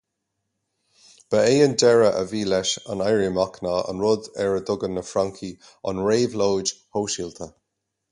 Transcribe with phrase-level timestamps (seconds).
[1.31, 4.63] Ba é an deireadh a bhí leis an éirí amach ná an rud ar a
[4.69, 7.51] dtugann na Francaigh an réabhlóid shóisialta.